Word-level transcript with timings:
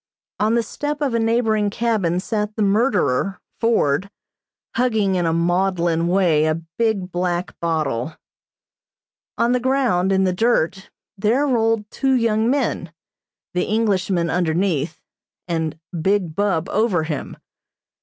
On 0.39 0.55
the 0.55 0.63
step 0.63 0.99
of 0.99 1.13
a 1.13 1.19
neighboring 1.19 1.69
cabin 1.69 2.19
sat 2.19 2.55
the 2.55 2.63
murderer, 2.63 3.39
Ford, 3.59 4.09
hugging 4.75 5.13
in 5.13 5.27
a 5.27 5.31
maudlin 5.31 6.07
way 6.07 6.45
a 6.45 6.59
big 6.79 7.11
black 7.11 7.53
bottle. 7.59 8.15
On 9.37 9.51
the 9.51 9.59
ground, 9.59 10.11
in 10.11 10.23
the 10.23 10.33
dirt, 10.33 10.89
there 11.19 11.45
rolled 11.45 11.85
two 11.91 12.13
young 12.15 12.49
men, 12.49 12.91
the 13.53 13.65
Englishman 13.65 14.31
underneath, 14.31 14.99
and 15.47 15.77
Big 16.01 16.35
Bub 16.35 16.67
over 16.69 17.03
him. 17.03 17.37